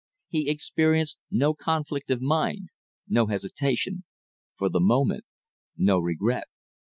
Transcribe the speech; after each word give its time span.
He 0.29 0.49
experienced 0.49 1.19
no 1.29 1.53
conflict 1.53 2.09
of 2.09 2.23
mind; 2.23 2.69
no 3.07 3.27
hesitation; 3.27 4.03
for 4.57 4.67
the 4.67 4.79
moment, 4.79 5.25
no 5.77 5.99
regret. 5.99 6.47